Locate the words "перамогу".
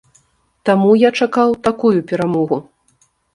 2.13-2.57